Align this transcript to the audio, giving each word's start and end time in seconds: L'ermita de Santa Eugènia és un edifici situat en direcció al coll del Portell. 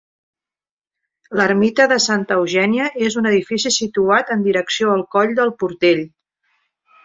L'ermita 1.39 1.85
de 1.91 1.97
Santa 2.07 2.39
Eugènia 2.41 2.89
és 3.09 3.19
un 3.23 3.31
edifici 3.35 3.75
situat 3.77 4.35
en 4.39 4.49
direcció 4.51 4.99
al 4.99 5.07
coll 5.17 5.39
del 5.43 5.57
Portell. 5.63 6.07